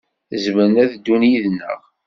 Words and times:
Zemren 0.43 0.75
ad 0.83 0.89
ddun 0.93 1.23
yid-neɣ. 1.31 1.79